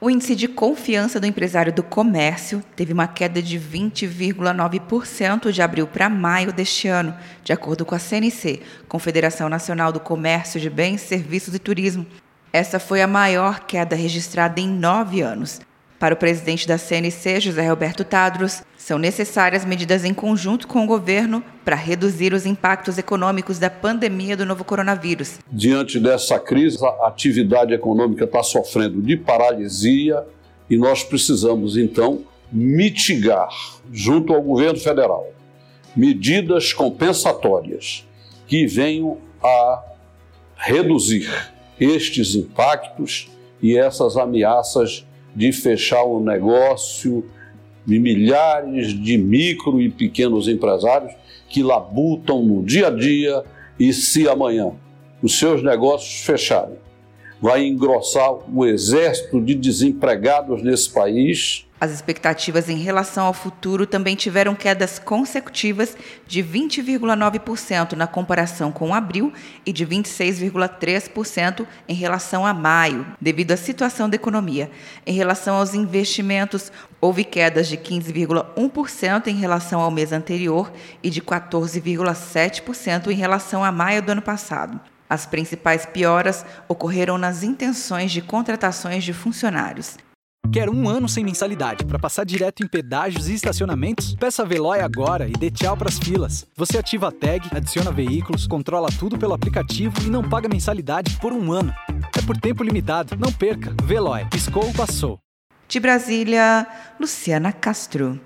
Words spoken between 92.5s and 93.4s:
em pedágios e